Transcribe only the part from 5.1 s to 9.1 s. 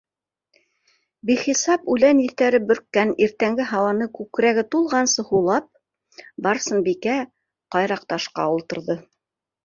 һулап, Барсынбикә ҡайраҡташҡа ултырҙы.